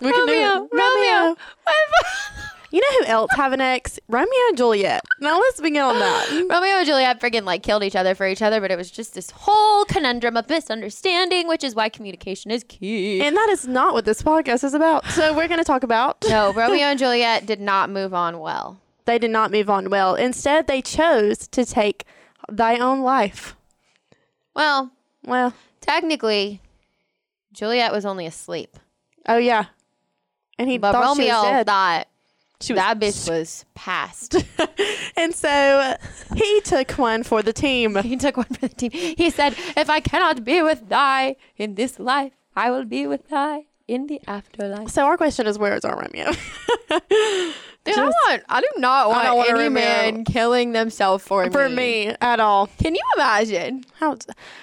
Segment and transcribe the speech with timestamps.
[0.00, 0.36] We can do it.
[0.44, 1.20] Romeo, Romeo.
[1.22, 1.36] Romeo.
[2.72, 3.98] You know who else have an ex?
[4.08, 5.00] Romeo and Juliet.
[5.20, 6.28] Now let's begin on that.
[6.50, 9.14] Romeo and Juliet friggin' like killed each other for each other, but it was just
[9.14, 13.22] this whole conundrum of misunderstanding, which is why communication is key.
[13.22, 15.06] And that is not what this podcast is about.
[15.06, 16.18] So we're going to talk about.
[16.28, 18.80] no, Romeo and Juliet did not move on well.
[19.04, 20.16] They did not move on well.
[20.16, 22.04] Instead, they chose to take
[22.50, 23.56] thy own life.
[24.54, 24.90] Well,
[25.24, 26.60] Well, technically,
[27.54, 28.76] Juliet was only asleep,
[29.28, 29.66] oh yeah.
[30.58, 31.66] And he but thought she was Romeo dead.
[31.66, 32.08] thought
[32.60, 34.36] She was that bitch was passed.
[35.18, 35.96] And so
[36.34, 37.96] he took one for the team.
[37.96, 38.90] he took one for the team.
[38.92, 43.28] He said, "If I cannot be with thy in this life, I will be with
[43.28, 46.32] thy in the afterlife." So our question is, where is our Romeo?
[47.86, 48.42] Dude, I want.
[48.48, 51.50] I do not want, don't want any man killing themselves for me.
[51.50, 52.66] for me at all.
[52.82, 54.16] Can you imagine How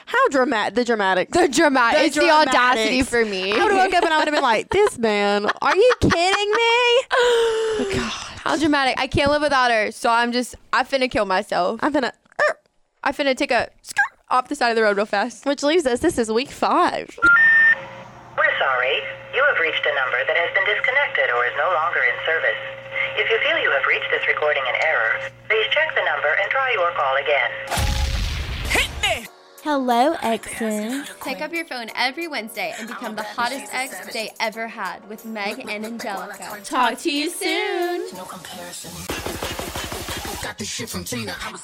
[0.06, 1.32] how dramatic the dramatic.
[1.32, 2.00] the dramatic?
[2.00, 3.54] The it's the audacity for me.
[3.54, 5.92] I would have woke up and I would have been like, "This man, are you
[6.02, 8.12] kidding me?" Oh, God,
[8.44, 9.00] How dramatic!
[9.00, 10.56] I can't live without her, so I'm just.
[10.72, 11.80] I finna kill myself.
[11.82, 12.14] I'm gonna.
[12.42, 12.58] Er.
[13.04, 15.46] I finna take a skirt off the side of the road real fast.
[15.46, 16.00] Which leaves us.
[16.00, 17.18] This is week five.
[18.38, 18.98] We're sorry.
[19.36, 22.62] You have reached a number that has been disconnected or is no longer in service.
[23.16, 26.50] If you feel you have reached this recording in error, please check the number and
[26.50, 27.52] try your call again.
[28.70, 29.28] Hit me!
[29.64, 31.12] Hello, exes.
[31.24, 35.26] Pick up your phone every Wednesday and become the hottest ex they ever had with
[35.26, 36.58] Meg and Angelica.
[36.64, 38.18] Talk to you soon.
[38.18, 38.92] No comparison.
[40.42, 41.36] Got this shit from Tina.
[41.40, 41.56] I'm.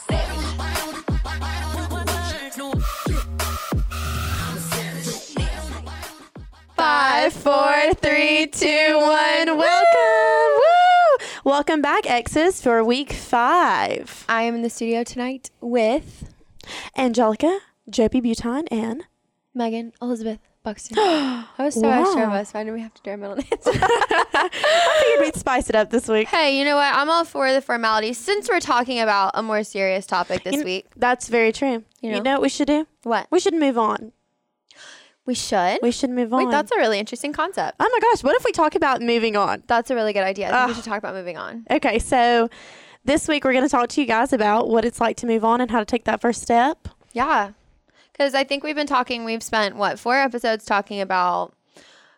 [6.76, 9.58] Five, four, three, two, one.
[9.58, 10.69] Welcome.
[11.50, 14.24] Welcome back, exes, for week five.
[14.30, 16.32] I am in the studio tonight with
[16.96, 17.58] Angelica,
[17.90, 19.06] Jopie Buton, and
[19.56, 20.98] Megan Elizabeth Buxton.
[21.00, 22.54] I was so extra of us.
[22.54, 23.48] Why did we have to do our middle names?
[23.66, 26.28] I figured we'd spice it up this week.
[26.28, 26.94] hey, you know what?
[26.94, 28.20] I'm all for the formalities.
[28.20, 31.84] Since we're talking about a more serious topic this You kn- week, That's very true.
[32.02, 32.20] You You know?
[32.22, 32.86] know, what we should do?
[33.02, 34.12] what We should move on.
[35.30, 35.78] We should.
[35.84, 36.44] We should move on.
[36.44, 37.76] Wait, that's a really interesting concept.
[37.80, 39.62] oh my gosh, what if we talk about moving on?
[39.68, 40.48] That's a really good idea.
[40.52, 41.68] I think we should talk about moving on.
[41.70, 42.50] Okay, so
[43.06, 45.46] this week we're going to talk to you guys about what it's like to move
[45.46, 46.88] on and how to take that first step.
[47.14, 47.52] Yeah.
[48.12, 51.54] Because I think we've been talking, we've spent, what, four episodes talking about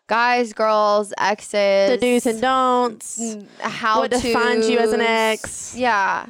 [0.06, 1.90] guys, girls, exes.
[1.90, 3.36] The do's and don'ts.
[3.60, 5.76] how what defines you as an ex.
[5.76, 6.26] Yeah.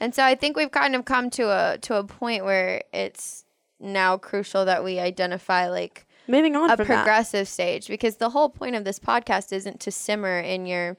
[0.00, 3.44] And so I think we've kind of come to a to a point where it's
[3.78, 6.96] now crucial that we identify like Moving on a from that.
[7.04, 10.96] progressive stage because the whole point of this podcast isn't to simmer in your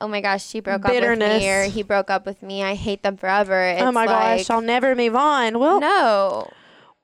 [0.00, 2.74] oh my gosh she broke up with me or he broke up with me I
[2.74, 3.60] hate them forever.
[3.60, 5.58] Oh it's oh my like, gosh, I'll never move on.
[5.58, 6.48] Well, no.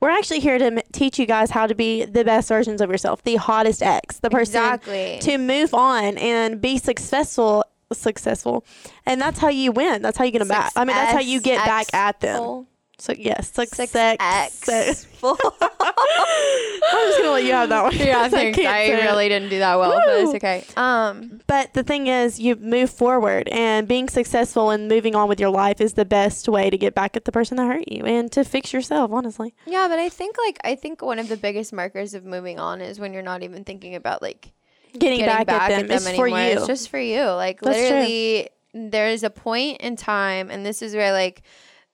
[0.00, 2.88] we're actually here to m- teach you guys how to be the best versions of
[2.90, 5.18] yourself, the hottest ex, the person Exactly.
[5.22, 7.64] to move on and be successful.
[7.92, 8.64] Successful,
[9.04, 10.00] and that's how you win.
[10.00, 10.72] That's how you get them back.
[10.76, 12.66] I mean, that's how you get back at them.
[13.02, 13.90] So yes, success.
[13.90, 15.36] Successful.
[15.42, 17.96] I'm just gonna let you have that one.
[17.96, 18.56] Yeah, thanks.
[18.56, 20.64] can't I really didn't do that well, but it's okay.
[20.76, 25.40] Um, But the thing is, you move forward, and being successful and moving on with
[25.40, 28.04] your life is the best way to get back at the person that hurt you
[28.04, 29.10] and to fix yourself.
[29.10, 32.60] Honestly, yeah, but I think like I think one of the biggest markers of moving
[32.60, 34.52] on is when you're not even thinking about like
[34.92, 36.28] getting, getting back, back, at them, is anymore.
[36.28, 36.56] for you.
[36.56, 37.24] It's just for you.
[37.24, 37.84] Like That's true.
[37.84, 41.42] literally, there's a point in time, and this is where like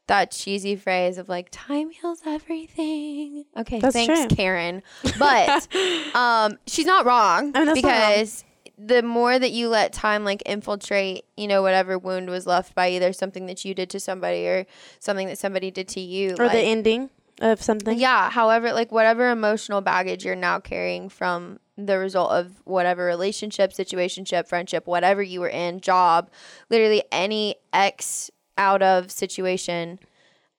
[0.09, 3.45] that cheesy phrase of like time heals everything.
[3.57, 4.37] Okay, That's thanks, true.
[4.37, 4.83] Karen.
[5.19, 5.69] But
[6.15, 8.11] um, she's not wrong I mean, that's not wrong.
[8.11, 8.45] because.
[8.81, 12.91] The more that you let time like infiltrate, you know, whatever wound was left by
[12.91, 14.67] either something that you did to somebody or
[15.01, 17.99] something that somebody did to you, or like, the ending of something.
[17.99, 23.73] yeah, however, like whatever emotional baggage you're now carrying from the result of whatever relationship,
[23.73, 26.31] situationship, friendship, whatever you were in, job,
[26.71, 29.99] literally any X out of situation.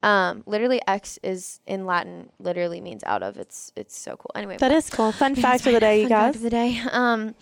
[0.01, 3.37] Um, literally X is in Latin literally means out of.
[3.37, 4.31] It's it's so cool.
[4.33, 5.11] Anyway, that is cool.
[5.11, 6.35] Fun fact of the day, you Fun fact guys.
[6.37, 6.81] of the day.
[6.91, 7.35] Um,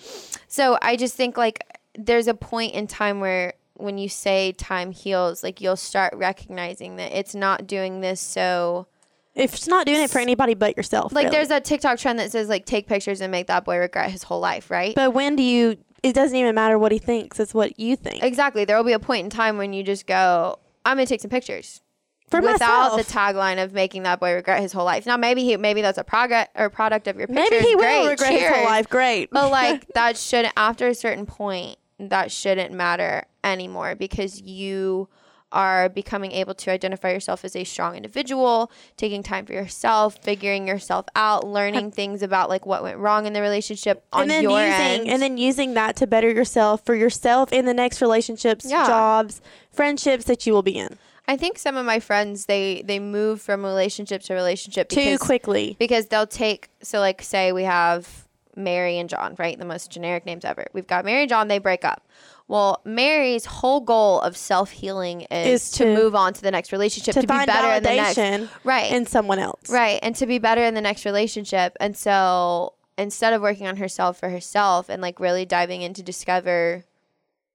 [0.48, 1.64] so I just think like
[1.96, 6.96] there's a point in time where when you say time heals, like you'll start recognizing
[6.96, 8.88] that it's not doing this so
[9.36, 11.36] If it's not doing it for anybody but yourself, like really.
[11.36, 14.24] there's that TikTok trend that says like take pictures and make that boy regret his
[14.24, 14.96] whole life, right?
[14.96, 15.78] But when do you?
[16.04, 18.24] It doesn't even matter what he thinks; it's what you think.
[18.24, 18.66] exactly.
[18.66, 21.30] There will be a point in time when you just go, I'm gonna take some
[21.30, 21.82] pictures.
[22.30, 23.08] For without myself.
[23.08, 25.06] the tagline of making that boy regret his whole life.
[25.06, 27.48] Now maybe he maybe that's a progress or product of your pictures.
[27.52, 28.90] Maybe he will Great, regret his whole life.
[28.90, 29.30] Great.
[29.32, 35.08] But like that should after a certain point, that shouldn't matter anymore because you
[35.52, 40.68] are becoming able to identify yourself as a strong individual, taking time for yourself, figuring
[40.68, 44.44] yourself out, learning things about like what went wrong in the relationship on and then
[44.44, 45.08] your using end.
[45.08, 48.86] and then using that to better yourself for yourself in the next relationships, Yeah.
[48.88, 49.42] jobs,
[49.72, 50.98] friendships that you will be in.
[51.30, 55.76] I think some of my friends they they move from relationship to relationship Too quickly.
[55.80, 59.58] because they'll take so like say we have Mary and John, right?
[59.58, 60.66] The most generic names ever.
[60.74, 62.02] We've got Mary and John, they break up.
[62.50, 66.52] Well, Mary's whole goal of self healing is, Is to, to- move on to the
[66.52, 69.70] next relationship To, to, be better in the next right in someone else.
[69.70, 71.76] right and to be better in the next relationship.
[71.80, 76.04] And so instead of working on herself for herself and like really diving in to
[76.04, 76.86] discover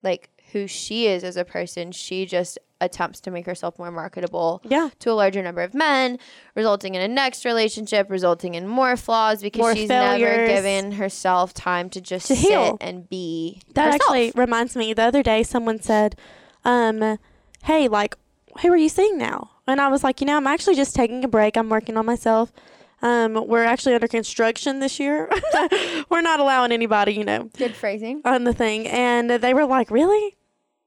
[0.02, 4.60] like who she is as a person, she just attempts to make herself more marketable
[4.64, 4.88] Yeah.
[4.98, 6.18] to a larger number of men,
[6.56, 11.54] resulting in a next relationship, resulting in more flaws because More she's never given herself
[11.54, 12.76] time to just To sit heal.
[12.80, 14.02] and be That herself.
[14.02, 14.92] actually reminds me.
[14.94, 16.16] The other day, someone said,
[16.64, 17.18] um,
[17.64, 18.16] "Hey, like,
[18.62, 21.22] who are you seeing now?" And I was like, "You know, I'm actually just taking
[21.24, 21.56] a break.
[21.56, 22.52] I'm working on myself.
[23.00, 25.28] Um, we're actually under construction this year.
[26.10, 28.22] we're not allowing anybody, you know, good phrasing.
[28.24, 30.34] on the thing." And they were like, "Really,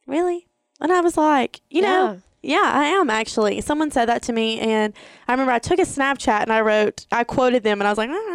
[0.05, 0.47] really?"
[0.79, 3.59] And I was like, "You know." Yeah, I am actually.
[3.61, 4.93] Someone said that to me, and
[5.27, 7.97] I remember I took a Snapchat and I wrote, I quoted them, and I was
[7.97, 8.34] like, "Ah."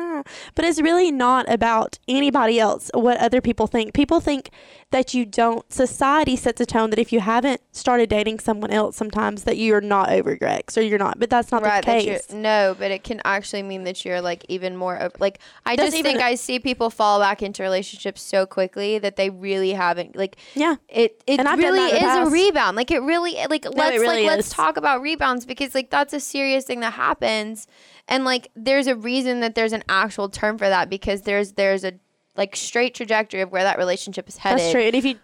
[0.54, 3.94] But it's really not about anybody else, what other people think.
[3.94, 4.50] People think
[4.90, 5.70] that you don't.
[5.72, 9.74] Society sets a tone that if you haven't started dating someone else, sometimes that you
[9.74, 11.18] are not over your ex or you're not.
[11.18, 12.32] But that's not Right, the case.
[12.32, 15.90] no, but it can actually mean that you're like even more of, like I Doesn't
[15.92, 19.72] just even- think I see people fall back into relationships so quickly that they really
[19.72, 20.76] haven't like Yeah.
[20.88, 24.76] it it really is a rebound like it really like let's really like let's talk
[24.76, 27.66] about rebounds because like that's a serious thing that happens
[28.10, 31.84] and like there's a reason that there's an actual term for that because there's there's
[31.84, 31.92] a
[32.36, 34.82] like straight trajectory of where that relationship is headed That's true.
[34.82, 35.16] And if you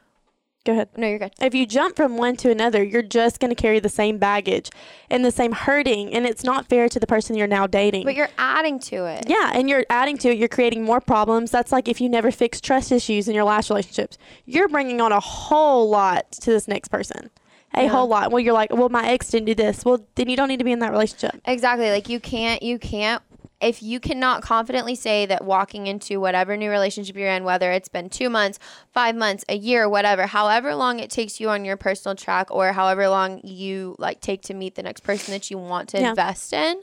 [0.64, 0.88] go ahead.
[0.96, 3.78] no you're good If you jump from one to another, you're just going to carry
[3.78, 4.70] the same baggage
[5.08, 8.04] and the same hurting, and it's not fair to the person you're now dating.
[8.04, 10.38] but you're adding to it Yeah, and you're adding to it.
[10.38, 11.50] You're creating more problems.
[11.50, 15.12] That's like if you never fixed trust issues in your last relationships, you're bringing on
[15.12, 17.30] a whole lot to this next person.
[17.74, 18.30] A whole lot.
[18.32, 19.84] Well, you're like, well, my ex didn't do this.
[19.84, 21.40] Well, then you don't need to be in that relationship.
[21.44, 21.90] Exactly.
[21.90, 23.22] Like you can't you can't
[23.60, 27.88] if you cannot confidently say that walking into whatever new relationship you're in, whether it's
[27.88, 28.58] been two months,
[28.92, 32.72] five months, a year, whatever, however long it takes you on your personal track or
[32.72, 36.10] however long you like take to meet the next person that you want to Yeah.
[36.10, 36.82] invest in,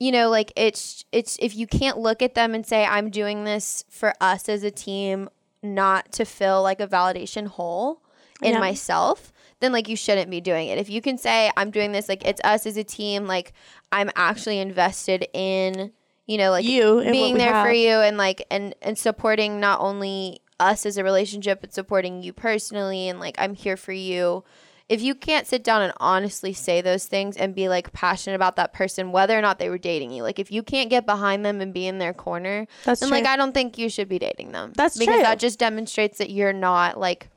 [0.00, 3.44] you know, like it's it's if you can't look at them and say, I'm doing
[3.44, 5.28] this for us as a team,
[5.62, 8.00] not to fill like a validation hole
[8.42, 8.58] in Yeah.
[8.60, 10.78] myself, then like you shouldn't be doing it.
[10.78, 13.52] If you can say I'm doing this like it's us as a team, like
[13.92, 15.92] I'm actually invested in,
[16.26, 20.40] you know, like You being there for you and like and and supporting not only
[20.58, 24.44] us as a relationship but supporting you personally and like I'm here for you.
[24.88, 28.54] If you can't sit down and honestly say those things and be like passionate about
[28.54, 31.44] that person, whether or not they were dating you, like if you can't get behind
[31.44, 33.18] them and be in their corner, That's then true.
[33.18, 34.72] like I don't think you should be dating them.
[34.76, 35.22] That's because true.
[35.24, 37.30] that just demonstrates that you're not like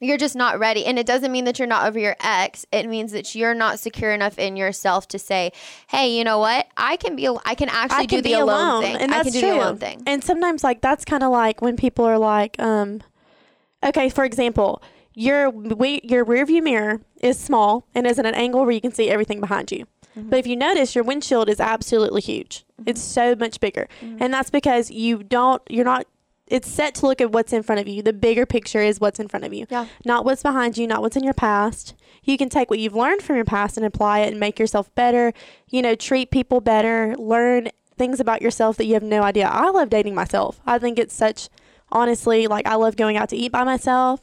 [0.00, 0.84] you're just not ready.
[0.86, 2.64] And it doesn't mean that you're not over your ex.
[2.72, 5.52] It means that you're not secure enough in yourself to say,
[5.88, 6.66] "Hey, you know what?
[6.76, 7.28] I can be.
[7.44, 8.96] I can actually I do the be alone, alone, thing.
[8.96, 9.50] and I that's can do true.
[9.50, 13.02] the alone thing." And sometimes, like that's kind of like when people are like, um,
[13.84, 14.82] okay, for example,
[15.14, 18.80] your we, your rear view mirror is small and is at an angle where you
[18.80, 19.86] can see everything behind you.
[20.16, 20.28] Mm-hmm.
[20.30, 22.64] But if you notice, your windshield is absolutely huge.
[22.86, 24.22] It's so much bigger, Mm-hmm.
[24.22, 25.60] and that's because you don't.
[25.68, 26.06] You're not.
[26.50, 28.02] It's set to look at what's in front of you.
[28.02, 29.86] The bigger picture is what's in front of you, Yeah.
[30.04, 31.94] not what's behind you, not what's in your past.
[32.24, 34.94] You can take what you've learned from your past and apply it and make yourself
[34.94, 35.32] better.
[35.68, 39.46] You know, treat people better, learn things about yourself that you have no idea.
[39.48, 40.60] I love dating myself.
[40.66, 41.48] I think it's such,
[41.92, 44.20] honestly, like I love going out to eat by myself.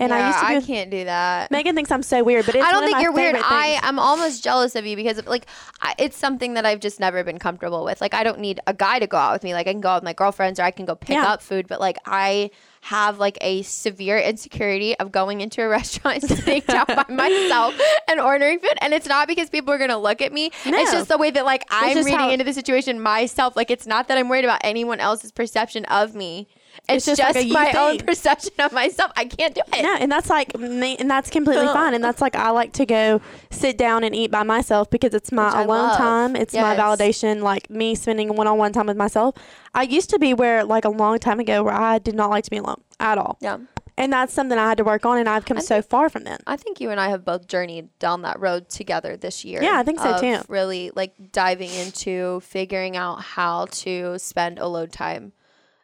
[0.00, 0.44] And I used to.
[0.46, 1.50] I Go, can't do that.
[1.50, 3.34] Megan thinks I'm so weird, but it's I don't think you're weird.
[3.36, 5.46] favorite I I'm almost jealous of you because of, like
[5.82, 8.00] I, it's something that I've just never been comfortable with.
[8.00, 9.52] Like I don't need a guy to go out with me.
[9.54, 11.26] Like I can go out with my girlfriends or I can go pick Yeah.
[11.30, 11.68] up food.
[11.68, 12.50] But like I
[12.82, 17.78] have like a severe insecurity of going into a restaurant and sitting down by myself
[18.08, 18.72] and ordering food.
[18.80, 20.50] And it's not because people are gonna look at me.
[20.64, 23.54] It's just the way that like I'm reading how- into the situation myself.
[23.54, 26.48] Like it's not that I'm worried about anyone else's perception of me.
[26.88, 28.06] It's, It's just just, like my own thing.
[28.06, 29.12] perception of myself.
[29.16, 29.82] I can't do it.
[29.82, 31.72] No, and that's like and that's completely Ugh.
[31.74, 31.94] fine.
[31.94, 35.30] And that's like I like to go sit down and eat by myself because it's
[35.30, 36.36] my Which alone time.
[36.36, 39.34] It's my validation, like me spending one on one time with myself.
[39.74, 42.44] I used to be where like a long time ago where I did not like
[42.44, 43.38] to be alone at all.
[43.40, 43.58] Yeah.
[43.96, 46.40] And that's something I had to work on, and I've come so far from that.
[46.46, 49.62] I think you and I have both journeyed down that road together this year.
[49.62, 50.38] Yeah, I think so too.
[50.48, 55.32] Really like diving into figuring out how to spend alone time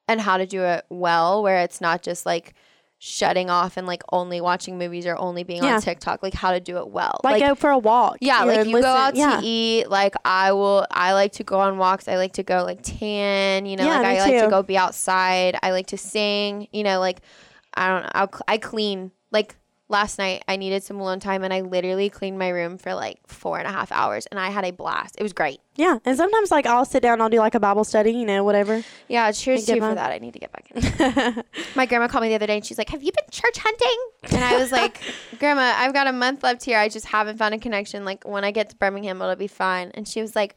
[0.08, 2.54] and how to do it well, where it's not just like
[2.98, 5.74] shutting off and like only watching movies or only being Yeah.
[5.74, 7.20] on TikTok, like how to do it well.
[7.22, 8.16] Like, go for a walk.
[8.20, 9.40] yeah, like you go out yeah.
[9.40, 9.90] to eat.
[9.90, 12.08] Like I will, I like to go on walks.
[12.08, 13.66] I like to go like tan.
[13.66, 15.58] You know, Yeah, like I like to go be outside.
[15.62, 16.68] I like to sing.
[16.72, 17.20] You know, like
[17.74, 18.10] I don't know.
[18.14, 19.12] I'll, I clean.
[19.30, 19.56] Like
[19.88, 23.18] last night, I needed some alone time, and I literally cleaned my room for like
[23.26, 25.16] four and a half hours, and I had a blast.
[25.18, 25.60] It was great.
[25.76, 28.44] Yeah, and sometimes like I'll sit down, I'll do like a Bible study, you know,
[28.44, 28.82] whatever.
[29.08, 30.10] Yeah, cheers to you for that.
[30.10, 31.44] I need to get back in.
[31.76, 34.36] my grandma called me the other day and she's like, Have you been church hunting?
[34.36, 35.00] And I was like,
[35.38, 36.78] Grandma, I've got a month left here.
[36.78, 38.04] I just haven't found a connection.
[38.04, 39.90] Like, when I get to Birmingham, it'll be fine.
[39.94, 40.56] And she was like,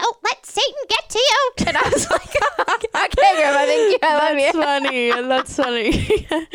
[0.00, 1.50] don't let Satan get to you.
[1.68, 3.98] And I was like, Okay, Grandma, thank you.
[4.02, 4.62] I love That's you.
[4.62, 5.10] funny.
[5.28, 6.26] That's funny.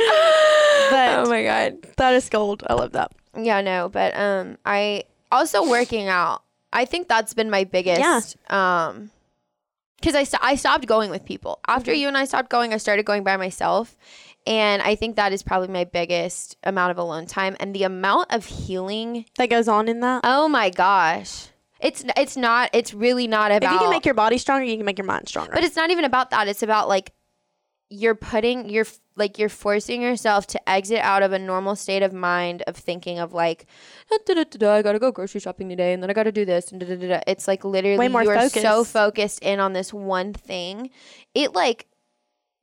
[0.90, 1.78] but Oh my God.
[1.98, 2.64] that is gold.
[2.68, 3.12] I love that.
[3.38, 6.42] Yeah, no, but um, I also working out.
[6.72, 8.00] I think that's been my biggest.
[8.02, 8.22] Yeah.
[8.50, 9.12] Um,
[10.00, 12.00] because I st- I stopped going with people after Mm-hmm.
[12.00, 12.74] you and I stopped going.
[12.74, 13.96] I started going by myself,
[14.46, 18.32] and I think that is probably my biggest amount of alone time and the amount
[18.34, 19.26] of healing.
[19.38, 20.22] That goes on in that.
[20.24, 21.48] Oh my gosh,
[21.80, 22.70] it's it's not.
[22.74, 23.68] It's really not about.
[23.68, 25.52] if you can make your body stronger, you can make your mind stronger.
[25.54, 26.48] But it's not even about that.
[26.48, 27.14] It's about like
[27.90, 32.12] you're putting you're like you're forcing yourself to exit out of a normal state of
[32.14, 33.68] mind of thinking of like
[34.10, 36.32] "Da, da, da, da, da, I gotta go grocery shopping today and then I gotta
[36.32, 39.60] do this and da, da, da, da." it's like literally you are so focused in
[39.60, 40.90] on this one thing.
[41.36, 41.88] It like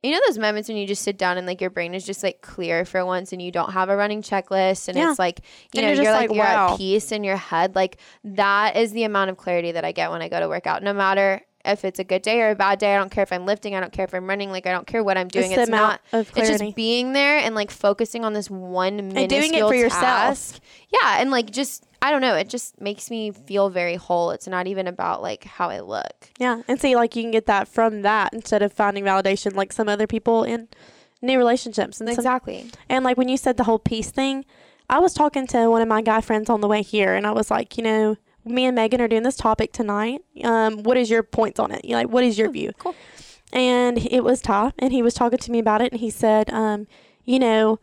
[0.03, 2.21] you know those moments when you just sit down and like your brain is just
[2.23, 5.09] like clear for once and you don't have a running checklist and Yeah.
[5.09, 5.39] it's like
[5.73, 6.73] you And know you're you're, like, like, you're wow.
[6.73, 10.11] at peace in your head like that is the amount of clarity that I get
[10.11, 12.55] when I go to work out no matter if it's a good day or a
[12.55, 14.67] bad day I don't care if I'm lifting I don't care if I'm running like
[14.67, 17.71] I don't care what I'm doing It's it's, not it's just being there and like
[17.71, 20.01] focusing on this one minute doing it for yourself.
[20.01, 20.59] task.
[20.91, 24.47] yeah and like just I don't know it just makes me feel very whole it's
[24.47, 27.67] not even about like how I look Yeah, and see, like you can get that
[27.67, 30.67] from that instead of finding validation like some other people in
[31.21, 31.99] new relationships.
[32.01, 34.43] And some- exactly and like when you said the whole peace thing,
[34.89, 37.31] I was talking to one of my guy friends on the way here, and I
[37.31, 40.19] was like, you know, me and Megan are doing this topic tonight.
[40.43, 41.85] Um, what is your points on it?
[41.85, 42.71] You like, what is your view?
[42.77, 42.93] cool.
[43.53, 46.51] And it was Ty, and he was talking to me about it, and he said,
[46.51, 46.85] um,
[47.23, 47.79] you know,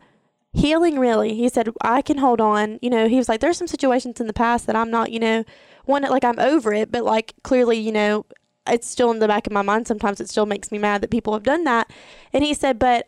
[0.53, 1.33] healing really.
[1.35, 2.79] He said, I can hold on.
[2.81, 5.19] You know, he was like, there's some situations in the past that I'm not, you
[5.19, 5.43] know,
[5.85, 8.25] one like I'm over it, but like clearly, you know,
[8.67, 9.87] it's still in the back of my mind.
[9.87, 11.89] Sometimes it still makes me mad that people have done that.
[12.33, 13.07] And he said, but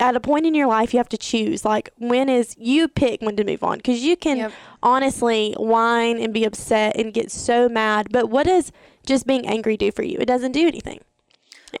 [0.00, 1.64] at a point in your life, you have to choose.
[1.64, 3.78] Like, when is you pick when to move on?
[3.78, 4.52] Because you can Yep.
[4.82, 8.08] honestly whine and be upset and get so mad.
[8.10, 8.72] But what does
[9.06, 10.18] just being angry do for you?
[10.20, 11.00] It doesn't do anything.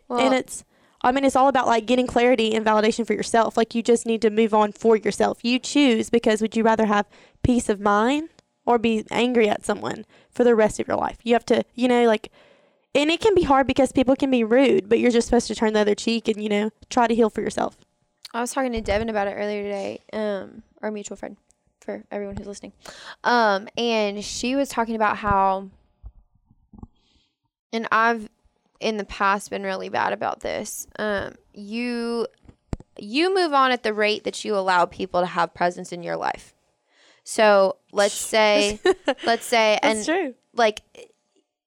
[0.08, 0.64] Well- and it's,
[1.04, 3.56] I mean, it's all about like getting clarity and validation for yourself.
[3.56, 5.38] Like, you just need to move on for yourself.
[5.42, 7.06] You choose because would you rather have
[7.42, 8.30] peace of mind
[8.64, 11.18] or be angry at someone for the rest of your life?
[11.22, 12.32] You have to, you know, like,
[12.94, 15.54] and it can be hard because people can be rude, but you're just supposed to
[15.54, 17.76] turn the other cheek and, you know, try to heal for yourself.
[18.32, 21.36] I was talking to Devin about it earlier today, um, our mutual friend,
[21.80, 22.72] for everyone who's listening.
[23.24, 25.68] Um, and she was talking about how,
[27.72, 28.28] and I've
[28.84, 30.86] in the past been really bad about this.
[30.98, 32.26] Um, you
[32.98, 36.16] you move on at the rate that you allow people to have presence in your
[36.16, 36.54] life.
[37.24, 38.78] So let's say,
[39.24, 40.34] let's say, and true.
[40.52, 40.82] like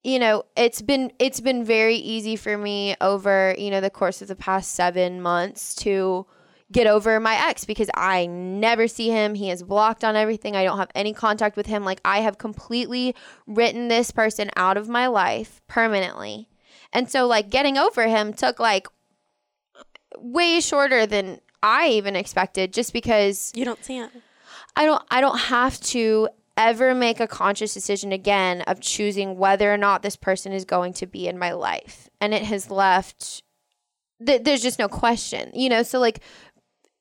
[0.04, 4.22] you know it's been it's been very easy for me over you know the course
[4.22, 6.28] of the past seven months to
[6.72, 10.64] get over my ex because i never see him he is blocked on everything i
[10.64, 13.16] don't have any contact with him like i have completely
[13.48, 16.48] written this person out of my life permanently
[16.94, 18.88] and so like getting over him took like
[20.18, 24.10] way shorter than i even expected just because You don't see it.
[24.76, 29.72] I don't I don't have to ever make a conscious decision again of choosing whether
[29.72, 32.10] or not this person is going to be in my life.
[32.20, 33.44] And it has left
[34.26, 35.52] th- there's just no question.
[35.54, 36.22] You know, so like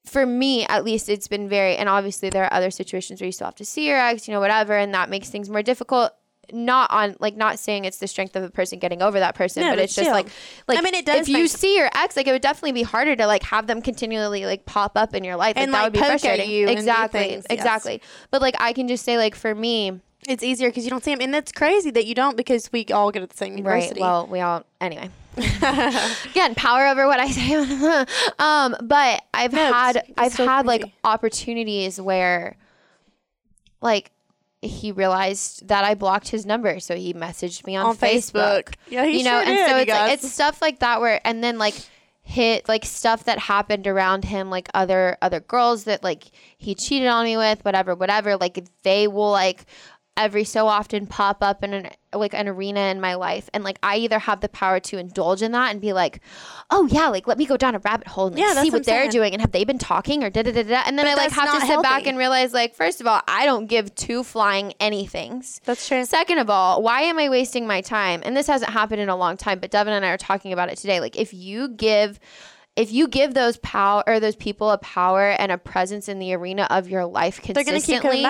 [0.05, 3.33] for me at least it's been very and obviously there are other situations where you
[3.33, 6.13] still have to see your ex, you know, whatever, and that makes things more difficult.
[6.53, 9.63] Not on like not saying it's the strength of the person getting over that person,
[9.63, 10.29] No, but but it's just like
[10.69, 12.83] like I mean, it does if you see your ex, like it would definitely be
[12.83, 15.55] harder to like have them continually like pop up in your life.
[15.57, 16.51] And, that like, would be at frustrating.
[16.51, 17.47] you and do exactly, yes.
[17.51, 18.03] exactly.
[18.31, 21.13] But like I can just say like for me, It's easier because you don't see
[21.13, 24.01] them, and that's crazy that you don't because we all go to the same university.
[24.01, 24.01] right?
[24.01, 25.11] Well, we all anyway.
[25.37, 27.55] Again, power over what I say.
[28.39, 32.57] um, but I've No, had I've had like opportunities where,
[33.83, 34.11] like,
[34.67, 38.65] he realized that I blocked his number, so he messaged me on, On Facebook.
[38.65, 38.75] Facebook.
[38.89, 41.21] Yeah, he you know, sure and did, so it's like it's stuff like that where,
[41.25, 41.75] and then like
[42.23, 46.25] hit like stuff that happened around him, like other other girls that like
[46.59, 48.37] he cheated on me with, whatever, whatever.
[48.37, 49.65] Like they will like
[50.17, 53.79] every so often pop up in an like an arena in my life and like
[53.83, 56.21] I either have the power to indulge in that and be like,
[56.71, 58.85] "Oh yeah, like let me go down a rabbit hole and like, Yeah, see what
[58.85, 59.11] they're saying.
[59.11, 61.15] doing and have they been talking or da da da da." And then But I
[61.15, 64.23] like have to sit back and realize like first of all, I don't give two
[64.23, 65.61] flying anythings.
[65.65, 66.05] That's true.
[66.07, 68.23] Second of all, why am I wasting my time?
[68.25, 70.71] And this hasn't happened in a long time, but Devin and I are talking about
[70.71, 71.01] it today.
[71.01, 72.19] Like if you give
[72.77, 76.35] if you give those power or those people a power and a presence in the
[76.35, 78.27] arena of your life consistently,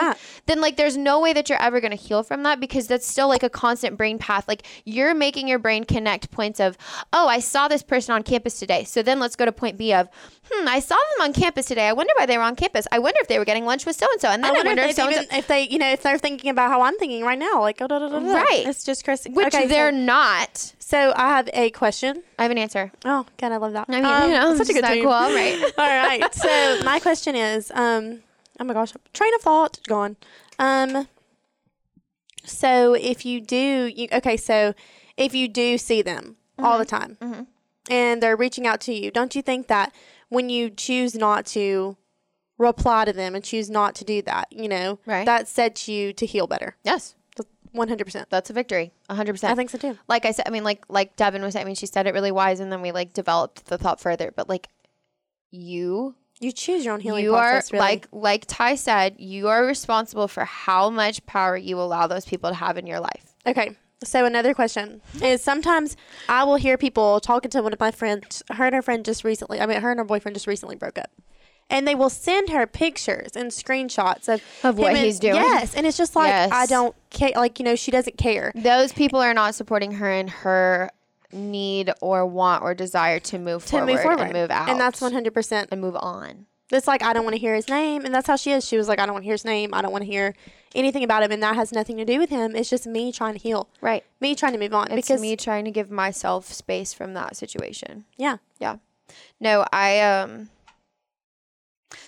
[0.46, 3.06] then like there's no way that you're ever going to heal from that because that's
[3.06, 4.46] still like a constant brain path.
[4.46, 6.78] Like you're making your brain connect points of,
[7.12, 8.84] oh, I saw this person on campus today.
[8.84, 10.08] So then let's go to point B of,
[10.50, 11.88] hmm, I saw them on campus today.
[11.88, 12.86] I wonder why they were on campus.
[12.92, 14.28] I wonder if they were getting lunch with so and so.
[14.28, 15.78] And then I I wonder, wonder, if if, so they and even, if they, you
[15.78, 18.18] know, if they're thinking about how I'm thinking right now, like, oh, da, da, da.
[18.18, 18.64] Right.
[18.66, 19.30] It's just crazy.
[19.30, 20.72] which okay, they're so, not.
[20.88, 22.22] So I have a question.
[22.38, 22.92] I have an answer.
[23.04, 23.86] Oh, God, I love that.
[23.88, 25.02] I mean, Um, you know, such a good team.
[25.02, 25.58] cool, right?
[25.78, 26.32] All right.
[26.32, 28.22] So my question is, um,
[28.60, 30.16] oh my gosh, train of thought gone.
[30.60, 31.08] Um,
[32.44, 34.74] so if you do, you, okay, so
[35.16, 37.18] if you do see them all the time,
[37.90, 39.92] and they're reaching out to you, don't you think that
[40.28, 41.96] when you choose not to
[42.58, 45.26] reply to them and choose not to do that, you know, Right.
[45.26, 47.14] that sets you to heal better, Yes,
[47.76, 48.28] one hundred percent.
[48.30, 48.92] that's a victory.
[49.10, 49.44] 100%.
[49.44, 49.98] I think so too.
[50.08, 52.14] like I said, I mean, like like Devin was saying, I mean, she said it
[52.14, 54.32] really wise, and then we like developed the thought further.
[54.34, 54.68] But like
[55.50, 57.70] you, You choose your own healing you process.
[57.72, 57.84] are really.
[57.86, 62.50] like like Ty said, you are responsible for how much power you allow those people
[62.50, 63.34] to have in your life.
[63.46, 63.76] Okay.
[64.04, 65.96] So another question is sometimes
[66.28, 68.42] I will hear people talking to one of my friends.
[68.50, 70.98] Her and her friend just recently, I mean, her and her boyfriend just recently broke
[70.98, 71.10] up.
[71.68, 75.34] And they will send her pictures and screenshots of, Of what and- he's doing.
[75.34, 75.74] Yes.
[75.74, 76.50] And it's just like, Yes.
[76.52, 77.32] I don't care.
[77.34, 78.52] Like, you know, she doesn't care.
[78.54, 80.90] Those people are not supporting her in her
[81.32, 84.20] need or want or desire to move To forward move forward.
[84.20, 85.68] and move out And that's 100%.
[85.72, 86.46] and move on.
[86.70, 88.04] It's like, I don't want to hear his name.
[88.04, 88.64] And that's how she is.
[88.64, 89.74] She was like, I don't want to hear his name.
[89.74, 90.34] I don't want to hear
[90.74, 91.30] anything about him.
[91.32, 92.54] And that has nothing to do with him.
[92.56, 94.04] It's just me trying to heal, Right.
[94.20, 94.90] me trying to move on.
[94.90, 98.04] It's because, me trying to give myself space from that situation.
[98.16, 98.36] yeah.
[98.60, 98.76] Yeah.
[99.40, 100.50] No, I um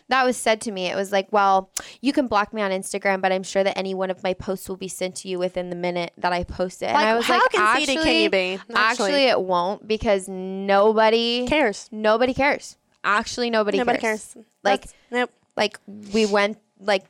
[0.09, 0.87] that was said to me.
[0.87, 1.71] It was like, well,
[2.01, 4.69] you can block me on Instagram, but I'm sure that any one of my posts
[4.69, 6.87] will be sent to you within the minute that I post it.
[6.87, 8.61] Like, and I was how like, conceited actually, can you be?
[8.75, 11.89] Actually, it won't because nobody cares.
[11.93, 12.77] Nobody cares.
[13.05, 14.35] Actually, nobody, Nobody cares.
[14.35, 14.47] cares.
[14.65, 15.31] Like, That's- nope.
[15.57, 15.79] like
[16.13, 17.05] we went like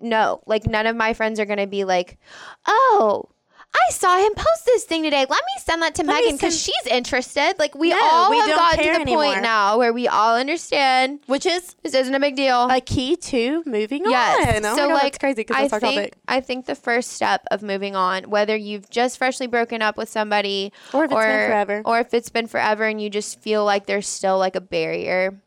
[0.00, 2.18] no, like none of my friends are gonna be like,
[2.66, 3.28] oh.
[3.72, 5.20] I saw him post this thing today.
[5.20, 7.54] Let me send that to Let Megan because send- she's interested.
[7.58, 9.24] Like we No, all we have gotten to the anymore.
[9.24, 12.68] point now where we all understand Which is this isn't a big deal.
[12.68, 14.56] a key to moving yes.
[14.56, 14.64] on.
[14.66, 16.14] Oh so God, like that's crazy because I that's our think topic.
[16.26, 20.08] I think the first step of moving on, whether you've just freshly broken up with
[20.08, 21.82] somebody, Or if it's been forever.
[21.84, 25.40] or if it's been forever, and you just feel like there's still like a barrier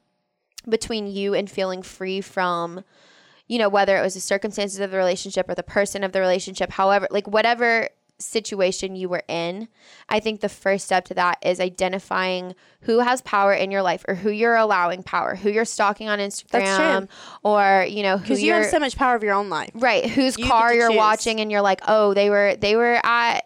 [0.68, 2.86] between you and feeling free from,
[3.48, 6.22] you know, whether it was the circumstances of the relationship or the person of the
[6.22, 7.90] relationship, however, like whatever
[8.24, 9.68] situation you were in,
[10.10, 14.04] I think the first step to that is identifying who has power in your life
[14.08, 17.08] or who you're allowing power, who you're stalking on Instagram,
[17.44, 19.72] or you know, who Because you have so much power of your own life.
[19.76, 20.98] right, whose You car you're choose.
[20.98, 23.46] watching, and you're like, oh, they were they were at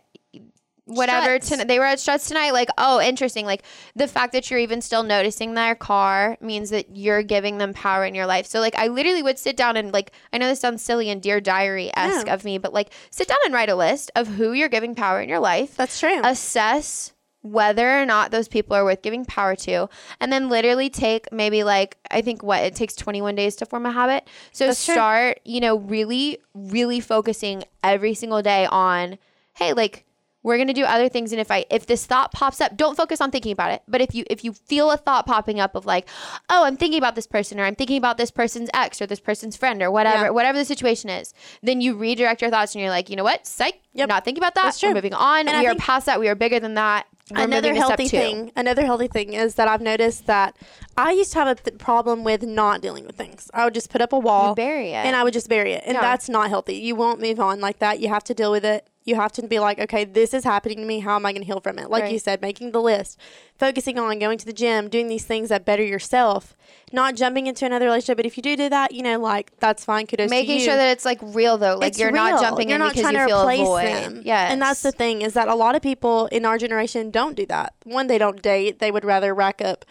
[0.88, 1.50] whatever Struts.
[1.50, 3.64] tonight they were at struts tonight like oh interesting like
[3.96, 8.06] the fact that you're even still noticing their car means that you're giving them power
[8.06, 10.62] in your life so like i literally would sit down and like i know this
[10.62, 12.34] sounds silly and dear diary-esque Yeah.
[12.34, 15.22] of me but like sit down and write a list of who you're giving power
[15.22, 16.22] in your life That's true.
[16.24, 19.88] assess whether or not those people are worth giving power to
[20.20, 23.86] and then literally take maybe like i think what it takes 21 days to form
[23.86, 24.96] a habit so That's true.
[24.96, 29.18] start you know really really focusing every single day on
[29.56, 30.04] hey like
[30.44, 32.96] we're going to do other things and if i if this thought pops up don't
[32.96, 35.76] focus on thinking about it but if you if you feel a thought popping up
[35.76, 36.08] of like
[36.50, 39.20] oh i'm thinking about this person or i'm thinking about this person's ex or this
[39.20, 40.30] person's friend or whatever Yeah.
[40.30, 43.46] whatever the situation is then you redirect your thoughts and you're like you know what
[43.46, 44.10] psych Yep.
[44.10, 44.96] not thinking about that That's we're true.
[44.96, 47.70] moving on And I we are past that we are bigger than that we're another
[47.70, 50.56] moving to step healthy thing another healthy thing is that i've noticed that
[50.98, 53.90] i used to have a th- problem with not dealing with things i would just
[53.90, 55.06] put up a wall You bury it.
[55.06, 56.02] and i would just bury it and Yeah.
[56.02, 58.88] that's not healthy you won't move on like that you have to deal with it
[59.08, 61.00] you have to be like okay this is happening to me.
[61.00, 61.90] How am i going to heal from it?
[61.90, 63.20] Like you said making the list
[63.58, 66.56] focusing on going to the gym doing these things that better yourself
[66.92, 68.18] not jumping into another relationship.
[68.18, 70.06] But if you do do that you know like that's fine.
[70.06, 71.78] Kudos to making sure that it's like real though.
[71.78, 73.86] Like It's you're not jumping You're in not because trying you to replace void.
[73.86, 74.22] them.
[74.26, 77.36] yes and that's the thing is that a lot of people in our generation don't
[77.36, 77.74] do that.
[77.86, 79.86] One, they don't date; they would rather rack up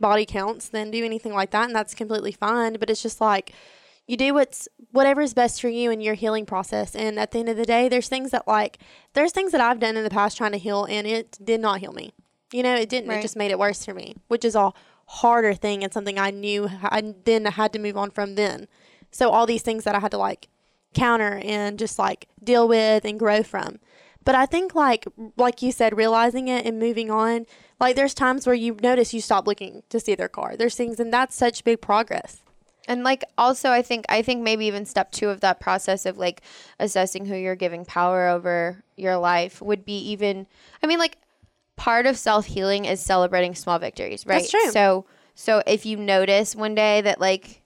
[0.00, 2.76] body counts than do anything like that, and that's completely fine.
[2.80, 3.52] But it's just like
[4.06, 6.94] you do what's whatever is best for you in your healing process.
[6.94, 8.78] And at the end of the day, there's things that like
[9.14, 11.80] there's things that I've done in the past trying to heal, and it did not
[11.80, 12.12] heal me.
[12.52, 13.08] You know, it didn't.
[13.08, 13.18] Right.
[13.18, 14.72] It just made it worse for me, which is a
[15.06, 18.66] harder thing and something I knew I then I had to move on from then.
[19.10, 20.48] So all these things that I had to like
[20.94, 23.78] counter and just like deal with and grow from.
[24.24, 27.46] But I think like like you said, realizing it and moving on.
[27.80, 30.56] Like there's times where you notice you stop looking to see their car.
[30.56, 32.41] There's things, and that's such big progress.
[32.88, 36.18] And like also I think I think maybe even step 2 of that process of
[36.18, 36.42] like
[36.78, 40.46] assessing who you're giving power over your life would be even
[40.82, 41.18] I mean like
[41.76, 44.38] part of self-healing is celebrating small victories, right?
[44.38, 44.70] That's true.
[44.70, 47.62] So so if you notice one day that like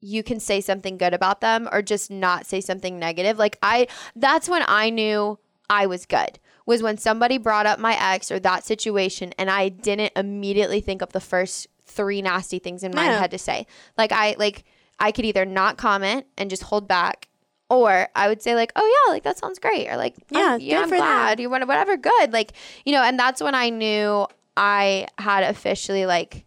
[0.00, 3.38] you can say something good about them or just not say something negative.
[3.38, 5.38] Like I that's when I knew
[5.70, 6.38] I was good.
[6.66, 11.00] Was when somebody brought up my ex or that situation and I didn't immediately think
[11.00, 13.18] of the first three nasty things in my No.
[13.18, 13.66] head to say.
[13.96, 14.64] Like I like
[14.98, 17.28] I could either not comment and just hold back
[17.68, 20.50] or I would say like, "Oh yeah, like that sounds great," or like, oh, Yeah,
[20.52, 22.52] "I'm- yeah, I'm glad you want whatever, good." Like,
[22.84, 26.46] you know, and that's when I knew I had officially like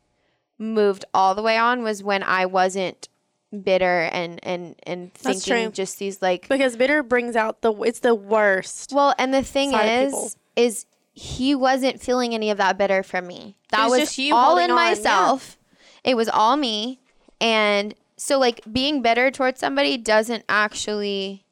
[0.57, 3.07] moved all the way on was when I wasn't
[3.51, 8.13] bitter and and and thinking just these like Because bitter brings out the it's the
[8.15, 8.91] worst.
[8.93, 10.85] well and the thing is is
[11.19, 14.57] he wasn't feeling any of that bitter from me that was was, just you all
[14.57, 14.75] in on, yeah.
[14.75, 15.57] myself
[16.03, 16.99] it was all me
[17.41, 21.45] and so like being bitter towards somebody doesn't actually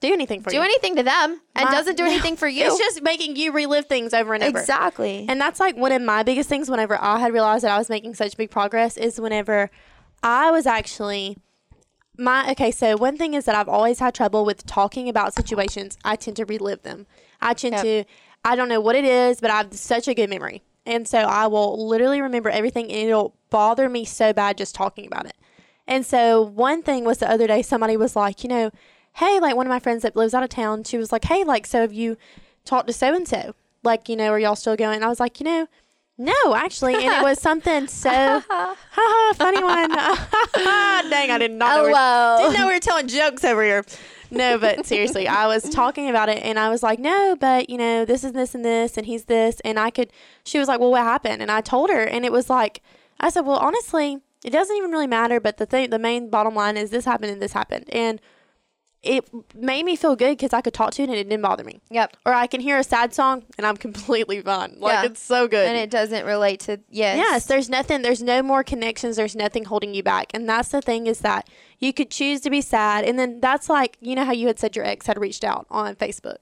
[0.00, 0.54] do anything for you.
[0.54, 0.64] do you.
[0.64, 3.86] anything to them and My- doesn't do anything for you It's just making you relive
[3.86, 4.58] things over and over.
[4.58, 7.78] exactly And that's like one of my biggest things whenever I had realized that I
[7.78, 9.70] was making such big progress is whenever
[10.22, 11.36] I was actually
[12.18, 15.96] my okay, so one thing is that I've always had trouble with talking about situations.
[16.04, 17.06] I tend to relive them.
[17.40, 17.82] I tend Yep.
[17.84, 18.04] to
[18.44, 20.62] I don't know what it is, but I have such a good memory.
[20.86, 25.06] And so I will literally remember everything and it'll bother me so bad just talking
[25.06, 25.34] about it.
[25.86, 28.70] And so one thing was the other day somebody was like, you know,
[29.14, 31.44] hey, like one of my friends that lives out of town, she was like, hey,
[31.44, 32.16] like, so have you
[32.64, 33.54] talked to so and so?
[33.82, 34.96] Like, you know, are y'all still going?
[34.96, 35.66] And I was like, you know,
[36.16, 36.94] no, actually.
[36.94, 38.40] And it was something so,
[39.34, 39.90] funny one.
[40.60, 41.82] Dang, I did not know.
[41.82, 43.84] Oh, we were- Didn't know we were telling jokes over here.
[44.30, 47.76] No, but seriously, I was talking about it and I was like, no, but you
[47.76, 49.60] know, this is this and this and he's this.
[49.64, 50.12] And I could,
[50.44, 51.42] she was like, well, what happened?
[51.42, 52.82] And I told her and it was like,
[53.18, 55.40] I said, well, honestly, it doesn't even really matter.
[55.40, 57.86] But the thing, the main bottom line is this happened and this happened.
[57.90, 58.20] And
[59.02, 61.64] it made me feel good because I could talk to it and it didn't bother
[61.64, 61.80] me.
[61.90, 64.76] yep Or I can hear a sad song and I'm completely fine.
[64.78, 65.04] Like Yeah.
[65.04, 65.66] it's so good.
[65.66, 69.64] and it doesn't relate to yes Yes, there's nothing, there's no more connections, there's nothing
[69.64, 70.26] holding you back.
[70.34, 73.04] And that's the thing is that you could choose to be sad.
[73.04, 75.66] And then that's like, you know how you had said your ex had reached out
[75.70, 76.36] on Facebook.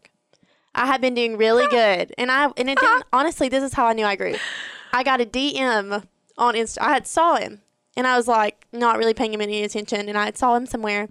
[0.74, 2.12] I had been doing really good.
[2.18, 4.34] And I, and it didn't, honestly, this is how I knew I grew.
[4.92, 6.04] I got a DM
[6.36, 6.78] on Insta.
[6.80, 7.62] I had saw him
[7.96, 10.08] and I was like, not really paying him any attention.
[10.08, 11.08] And I had saw him somewhere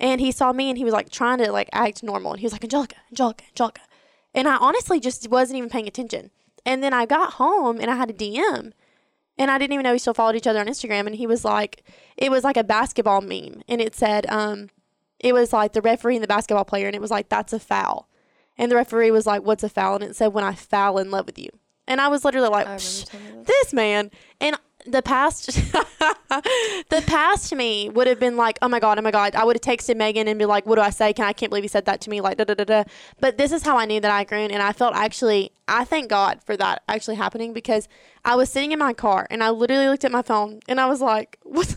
[0.00, 2.32] and he saw me and he was like trying to like act normal.
[2.32, 3.82] And he was like, Angelica, Angelica, Angelica.
[4.34, 6.30] And I honestly just wasn't even paying attention.
[6.66, 8.72] And then I got home and I had a DM
[9.40, 11.06] and I didn't even know we still followed each other on Instagram.
[11.06, 11.82] And he was like,
[12.16, 14.68] it was like a basketball meme, and it said, um,
[15.18, 17.58] it was like the referee and the basketball player, and it was like that's a
[17.58, 18.08] foul,
[18.58, 19.94] and the referee was like, what's a foul?
[19.96, 21.48] And it said when I foul in love with you,
[21.88, 24.10] and I was literally like, "Psh, this man,
[24.40, 24.56] and
[24.86, 25.46] the past,
[26.90, 29.44] the past to me would have been like, oh my god, oh my god, I
[29.44, 31.12] would have texted Megan and be like, what do I say?
[31.12, 32.84] Can I can't believe he said that to me, like da da da da.
[33.20, 36.08] But this is how I knew that I grew, and I felt actually, I thank
[36.08, 37.88] God for that actually happening because
[38.24, 40.86] I was sitting in my car and I literally looked at my phone and I
[40.86, 41.76] was like, what?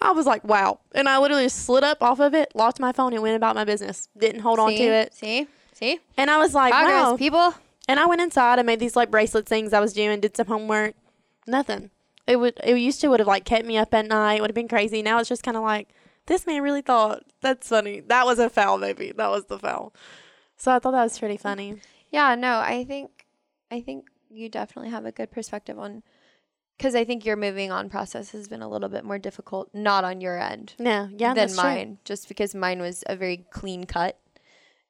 [0.00, 0.80] I was like, wow.
[0.94, 3.64] And I literally slid up off of it, locked my phone, and went about my
[3.64, 4.08] business.
[4.16, 5.14] Didn't hold on to it.
[5.14, 7.16] see see And I was like, progress wow.
[7.16, 7.54] people
[7.88, 8.58] And I went inside.
[8.58, 10.94] I made these like bracelet things I was doing, did some homework.
[11.46, 11.90] Nothing.
[12.28, 12.60] It would.
[12.62, 14.40] It used to would have like kept me up at night.
[14.40, 15.02] Would have been crazy.
[15.02, 15.88] Now it's just kind of like
[16.26, 18.00] this man really thought that's funny.
[18.00, 19.12] That was a foul, maybe.
[19.16, 19.92] That was the foul.
[20.56, 21.80] So I thought that was pretty funny.
[22.10, 23.26] Yeah, no, I think
[23.70, 26.02] I think you definitely have a good perspective on
[26.76, 30.04] because I think your moving on process has been a little bit more difficult, not
[30.04, 31.64] on your end No, yeah, than that's true.
[31.64, 34.16] mine, just because mine was a very clean cut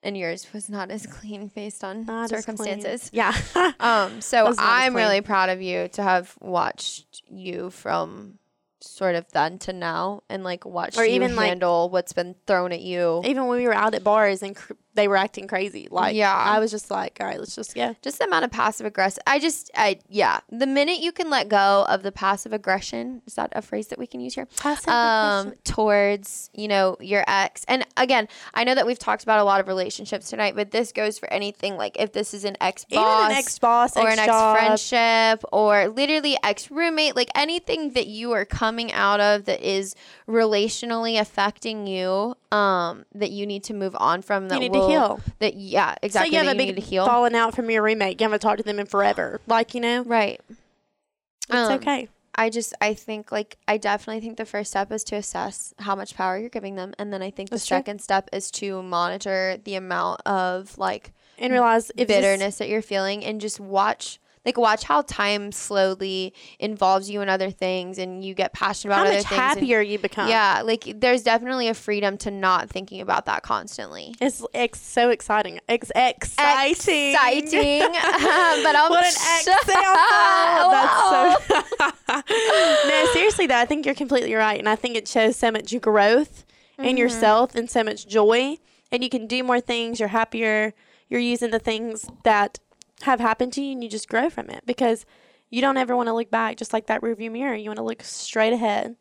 [0.03, 3.11] and yours was not as clean based on Not circumstances.
[3.13, 3.35] Yeah.
[3.81, 8.39] Um, so Was not as I'm really proud of you to have watched you from
[8.81, 12.37] sort of then to now and like watched Or you even, like- handle what's been
[12.47, 13.21] thrown at you.
[13.25, 16.35] Even when we were out at bars and cr- they were acting crazy, like Yeah.
[16.35, 17.95] I was just like, all right, let's just yeah.
[18.03, 19.23] just the amount of passive aggressive.
[19.27, 20.41] I just, I yeah.
[20.51, 23.99] The minute you can let go of the passive aggression, is that a phrase that
[23.99, 24.47] we can use here?
[24.57, 27.65] Passive um, towards you know your ex.
[27.69, 30.93] And again, I know that we've talked about a lot of relationships tonight, but this
[30.93, 31.77] goes for anything.
[31.77, 36.37] Like if this is an ex boss, an ex-boss, or an ex friendship, or literally
[36.43, 39.95] ex roommate, like anything that you are coming out of that is
[40.27, 44.49] relationally affecting you, um, that you need to move on from.
[44.49, 45.21] That need to heal.
[45.39, 46.31] That yeah, exactly.
[46.31, 48.21] So you have a you big falling out from your roommate.
[48.21, 49.41] You haven't talked to them in forever.
[49.47, 50.41] Like you know, Right.
[50.51, 52.09] it's Um, okay.
[52.35, 55.97] I just I think like I definitely think the first step is to assess how
[55.97, 57.65] much power you're giving them, and then I think the true.
[57.65, 63.25] second step is to monitor the amount of like And realize bitterness that you're feeling,
[63.25, 68.33] and just watch like watch how time slowly involves you in other things, and you
[68.35, 69.33] get passionate about how other much things.
[69.41, 70.29] and- happier you become.
[70.29, 74.15] yeah, like there's definitely a freedom to not thinking about that constantly.
[74.21, 75.61] It's, it's so exciting.
[75.69, 77.11] Ex- exciting.
[77.13, 80.71] Exciting, but I'm What an example.
[80.73, 81.59] That's
[82.09, 82.19] so.
[82.89, 84.59] no, seriously, though, I think you're completely right.
[84.59, 86.45] And I think it shows so much growth
[86.79, 86.97] in Mm-hmm.
[86.97, 88.57] yourself and so much joy.
[88.93, 89.99] And you can do more things.
[90.01, 90.73] You're happier.
[91.09, 92.59] You're using the things that
[93.03, 95.07] have happened to you and you just grow from it because
[95.51, 97.55] you don't ever want to look back just like that rearview mirror.
[97.55, 98.97] You want to look straight ahead.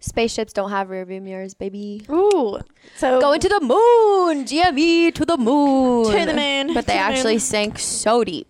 [0.00, 2.04] Spaceships don't have rearview mirrors, baby.
[2.10, 2.58] Ooh.
[2.96, 6.10] So Going to the moon, GME to the moon.
[6.12, 8.48] To the moon, But they the actually sank so deep.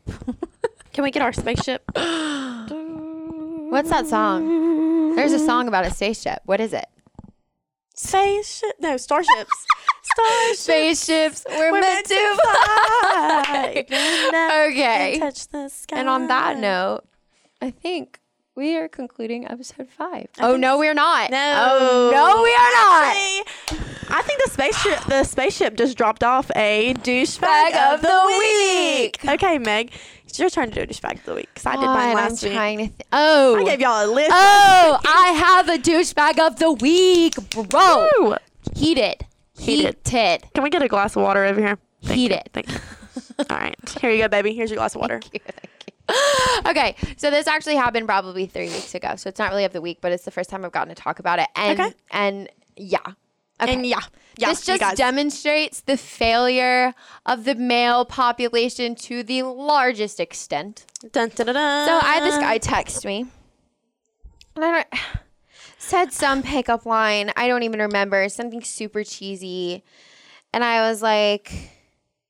[0.93, 1.83] can we get our spaceship?
[1.95, 5.15] What's that song?
[5.17, 6.41] There's a song about a spaceship.
[6.47, 6.87] What is it?
[7.99, 8.77] Spaceship?
[8.81, 9.67] No, starships.
[10.05, 10.59] starships.
[10.61, 13.85] Spaceships were, We're meant, to fly.
[14.71, 15.13] okay.
[15.15, 15.99] And touch the sky.
[15.99, 17.01] And on that note,
[17.61, 18.21] I think
[18.55, 20.29] we are concluding episode five.
[20.41, 21.31] oh no, we're not.
[21.33, 21.55] No.
[21.57, 24.11] Oh no, we are not.
[24.11, 29.19] I think the spaceship the spaceship just dropped off a douchebag Bag of the week.
[29.29, 29.91] Okay, Meg,
[30.29, 32.45] it's your turn to do a douchebag of the week because I did mine last
[32.45, 32.91] I'm week.
[32.91, 32.97] to.
[32.97, 33.57] Th- oh.
[33.57, 34.31] I gave y'all a list.
[34.33, 38.09] Oh, I have a douchebag of the week, bro.
[38.21, 38.37] Ooh.
[38.75, 39.25] Heated.
[39.59, 39.97] Heated.
[40.05, 40.45] Heated.
[40.55, 41.79] Can we get a glass of water over here?
[42.03, 42.23] Thank you.
[42.23, 42.43] Heated.
[42.53, 42.79] Thank you.
[43.51, 44.53] All right, here you go, baby.
[44.55, 45.21] Here's your glass of water.
[46.67, 49.15] okay, so this actually happened probably three weeks ago.
[49.17, 51.01] So it's not really of the week, but it's the first time I've gotten to
[51.01, 51.49] talk about it.
[51.57, 51.93] And Okay.
[52.11, 52.99] and yeah.
[53.61, 53.75] Okay.
[53.75, 54.01] And yeah,
[54.37, 56.95] yeah, this just demonstrates the failure
[57.27, 60.87] of the male population to the largest extent.
[61.13, 61.55] Dun, dun, dun.
[61.89, 63.27] So I had this guy text me.
[64.55, 64.87] And I don't,
[65.79, 67.33] said some pickup line.
[67.37, 68.29] I don't even remember.
[68.29, 69.83] Something super cheesy.
[70.53, 71.53] And I was like,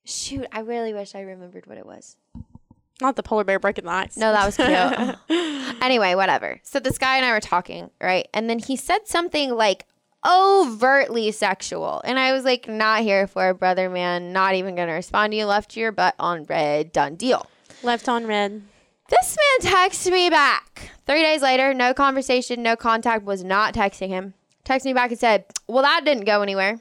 [0.03, 2.17] shoot, I really wish I remembered what it was.
[3.01, 4.17] Not the polar bear breaking the ice.
[4.17, 5.81] No, that was cute.
[5.81, 6.59] anyway, whatever.
[6.63, 8.27] So this guy and I were talking, right?
[8.33, 9.85] And then he said something like
[10.27, 12.01] overtly sexual.
[12.03, 14.33] And I was like, not here for it, brother, man.
[14.33, 15.45] Not even going to respond to you.
[15.45, 16.91] Left your butt on red.
[16.91, 17.47] Done deal.
[17.83, 18.61] Left on red.
[19.09, 20.91] This man texted me back.
[21.07, 24.35] Three days later, no conversation, no contact, was not texting him.
[24.65, 26.79] Texted me back and said, Well, that didn't go anywhere.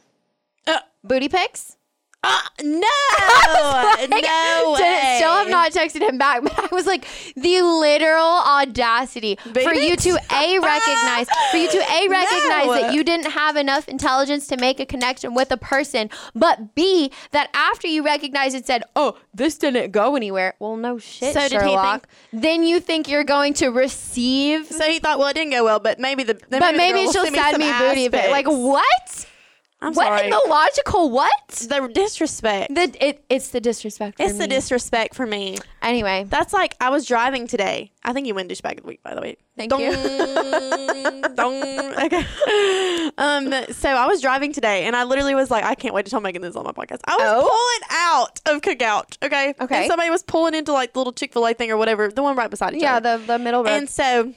[0.66, 1.77] Uh, Booty pics?
[2.24, 2.78] Uh, no,
[4.10, 5.14] Like, no way.
[5.18, 9.94] Still have not texted him back, but I was like, the literal audacity for you
[9.96, 12.74] to a recognize, for you to a recognize No.
[12.74, 17.12] that you didn't have enough intelligence to make a connection with a person, but b
[17.30, 20.54] that after you recognized and said, oh, this didn't go anywhere.
[20.58, 22.08] Well, no shit, So did he think- Sherlock.
[22.32, 25.78] then you think you're going to receive So he thought, well, it didn't go well,
[25.78, 28.30] but maybe the but maybe girl she'll send me booty pic.
[28.30, 29.26] Like what?
[29.80, 30.24] I'm what sorry.
[30.24, 31.30] in the logical what?
[31.50, 32.74] the disrespect.
[32.74, 34.16] The it, it's the disrespect.
[34.16, 35.58] For it's the disrespect for me.
[35.82, 37.92] Anyway, That's like I was driving today.
[38.02, 39.36] I think you win douchebag of the week, by the way.
[39.56, 39.92] Thank Dong, you.
[41.34, 41.94] dong.
[42.04, 42.24] Okay.
[43.18, 43.52] Um.
[43.72, 46.20] So I was driving today, and I literally was like, I can't wait to tell
[46.20, 47.00] Megan this on my podcast.
[47.04, 47.48] I was Oh.
[47.48, 49.16] pulling out of cookout.
[49.24, 49.54] Okay.
[49.60, 49.76] Okay.
[49.78, 52.22] And somebody was pulling into like the little Chick Fil A thing or whatever, the
[52.22, 53.18] one right beside each yeah, other.
[53.18, 53.70] the the middle road.
[53.72, 54.32] And so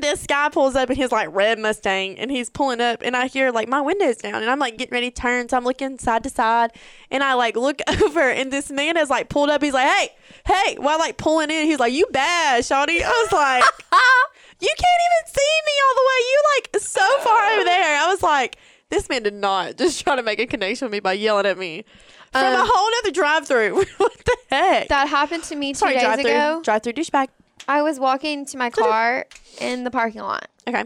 [0.00, 3.26] this guy pulls up in his like red Mustang and he's pulling up and I
[3.26, 5.48] hear like my window's down and I'm like getting ready to turn.
[5.48, 6.72] So I'm looking side to side
[7.10, 9.62] and I like look over and this man has like pulled up.
[9.62, 10.08] He's like, hey,
[10.46, 13.02] hey, while like pulling in, he's like, you bad, Shawty.
[13.02, 13.64] I was like,
[14.60, 16.20] you can't even see me all the way.
[16.30, 18.00] You like so far over there.
[18.02, 18.56] I was like,
[18.90, 21.58] this man did not just try to make a connection with me by yelling at
[21.58, 21.84] me
[22.32, 23.84] from a Um, whole other drive through.
[23.96, 24.88] what the heck?
[24.88, 26.60] that happened to me two Sorry, days drive ago.
[26.62, 27.28] drive through douchebag.
[27.68, 29.26] I was walking to my car
[29.60, 30.84] in the parking lot, Okay.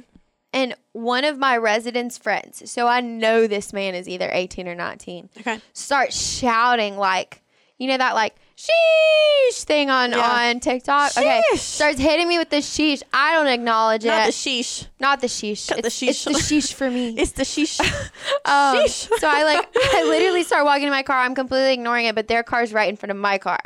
[0.52, 4.74] and one of my residents' friends, so I know this man is either 18 or
[4.74, 5.60] 19, Okay.
[5.72, 7.42] starts shouting like,
[7.78, 10.18] you know that like sheesh thing on Yeah.
[10.50, 11.16] on TikTok.
[11.16, 11.58] Okay, Sheesh.
[11.58, 13.02] starts hitting me with the sheesh.
[13.12, 14.08] I don't acknowledge it.
[14.08, 14.32] Not the it.
[14.34, 14.86] sheesh.
[15.00, 15.68] Not the sheesh.
[15.68, 16.58] Cut the It's, it's the sheesh.
[16.70, 17.14] sheesh for me.
[17.18, 17.80] It's the sheesh.
[18.44, 19.08] Um, Sheesh.
[19.18, 21.18] so I like I literally start walking to my car.
[21.20, 23.60] I'm completely ignoring it, but their car's right in front of my car.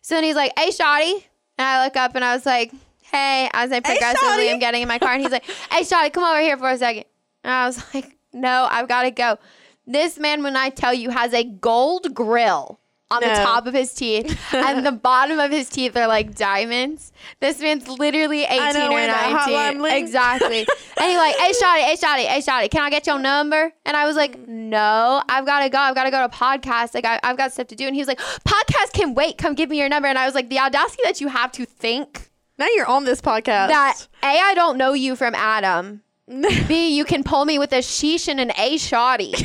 [0.00, 1.24] So then he's like, "Hey, Shotty,"
[1.58, 4.52] and I look up and I was like, "Hey," as I progressively Shawty.
[4.52, 6.78] am getting in my car, and he's like, "Hey, Shotty, come over here for a
[6.78, 7.04] second.
[7.44, 9.38] And I was like, "No, I've got to go."
[9.86, 12.78] This man, when I tell you, has a gold grill
[13.12, 17.12] on the top of his teeth, and the bottom of his teeth are like diamonds.
[17.40, 19.84] This man's literally 18 know, or 19.
[19.84, 20.58] Exactly.
[20.58, 20.66] and
[21.06, 23.72] he's like, hey, Shotty, hey, Shotty, hey, Shotty, can I get your number?
[23.84, 25.78] And I was like, no, I've got to go.
[25.78, 26.94] I've got to go to podcast.
[26.94, 27.86] Like, I, I've got stuff to do.
[27.86, 29.38] And he was like, podcast can wait.
[29.38, 30.08] Come give me your number.
[30.08, 33.20] And I was like, the audacity that you have to think Now you're on this
[33.20, 33.68] podcast.
[33.68, 36.02] that A, I don't know you from Adam.
[36.68, 39.34] B, you can pull me with a sheesh and an A shoddy.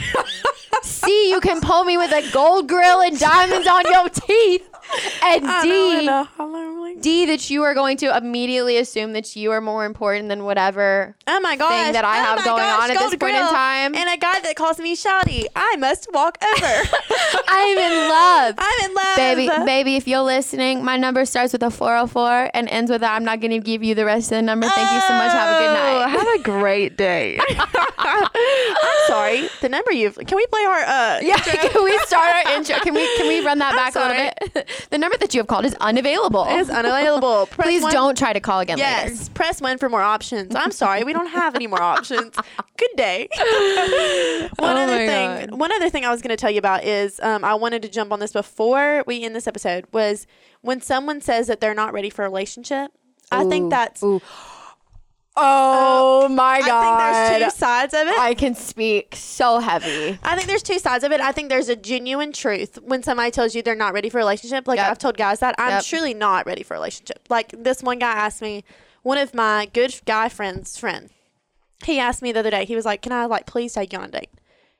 [0.87, 4.67] C, you can pull me with a gold grill and diamonds on your teeth.
[5.23, 5.65] And I
[6.05, 9.13] know, I D, know, I know, like- D, that you are going to immediately assume
[9.13, 11.15] that you are more important than whatever.
[11.27, 11.93] Oh my gosh.
[11.93, 13.95] that I oh have my going gosh, on at this point in time.
[13.95, 15.45] And a guy that calls me Shawty.
[15.55, 16.65] I must walk over.
[17.47, 18.55] I'm in love.
[18.57, 19.15] I'm in love.
[19.17, 23.07] Baby, baby, if you're listening, my number starts with a 404 and ends with a,
[23.11, 24.67] I'm not going to give you the rest of the number.
[24.67, 25.31] Thank you so much.
[25.31, 26.09] Have a good Oh, night.
[26.09, 27.39] Have a great day.
[27.99, 29.49] I'm sorry.
[29.61, 30.15] The number you've.
[30.15, 30.79] Can we play our.
[30.81, 31.69] Uh, Yeah, intro?
[31.69, 32.75] can we start our intro?
[32.77, 34.87] Can we can we run that I'm back a little bit?
[34.89, 36.45] the number that you have called is unavailable.
[36.47, 37.45] It's unavailable.
[37.51, 39.31] Press Please one- don't try to call again Yes, later.
[39.33, 40.55] press one for more options.
[40.55, 42.35] I'm sorry, we don't have any more options.
[42.77, 43.27] Good day.
[44.57, 45.49] one Oh other thing.
[45.49, 45.59] God.
[45.59, 47.89] One other thing I was going to tell you about is um, I wanted to
[47.89, 49.85] jump on this before we end this episode.
[49.91, 50.27] Was
[50.61, 52.91] when someone says that they're not ready for a relationship.
[53.31, 54.03] I think that's.
[54.03, 54.21] Ooh.
[55.39, 56.69] Oh uh, my god!
[56.99, 58.19] I think there's two sides of it.
[58.19, 60.17] I can speak so heavy.
[60.23, 61.21] I think there's two sides of it.
[61.21, 64.21] I think there's a genuine truth when somebody tells you they're not ready for a
[64.21, 64.67] relationship.
[64.67, 64.91] Like Yep.
[64.91, 65.83] I've told guys that I'm Yep.
[65.83, 67.19] truly not ready for a relationship.
[67.29, 68.63] Like this one guy asked me,
[69.03, 71.09] one of my good guy friends' friend,
[71.85, 72.65] he asked me the other day.
[72.65, 74.31] He was like, "Can I like please take you on a date?"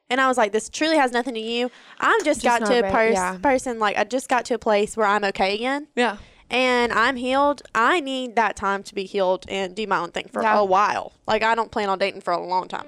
[0.10, 1.70] And I was like, "This truly has nothing to you.
[2.00, 3.38] I'm just, Just got to a pers- yeah.
[3.38, 6.18] person like I just got to a place where I'm okay again." Yeah.
[6.50, 10.30] And I'm healed, I need that time to be healed and do my own thing
[10.32, 10.58] for Yeah.
[10.58, 11.14] a while.
[11.28, 12.86] Like I don't plan on dating for a long time.